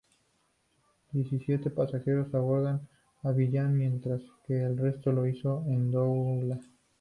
[1.11, 2.87] Diecisiete pasajeros abordaron
[3.21, 6.59] Abiyán, mientras que el resto lo hizo en Douala.